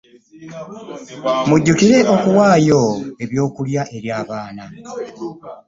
Mujjukire 1.47 1.97
okuwaayo 2.13 2.81
ebyokulya 3.23 3.81
eri 3.97 4.09
abaana. 4.21 4.63